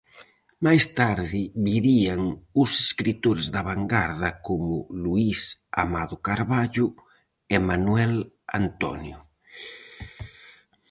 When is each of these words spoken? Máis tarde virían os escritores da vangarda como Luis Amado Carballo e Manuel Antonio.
Máis 0.65 0.83
tarde 0.99 1.39
virían 1.67 2.21
os 2.61 2.71
escritores 2.85 3.47
da 3.55 3.61
vangarda 3.69 4.29
como 4.47 4.73
Luis 5.03 5.39
Amado 5.83 6.15
Carballo 6.27 6.87
e 7.55 7.57
Manuel 7.69 8.13
Antonio. 8.61 9.19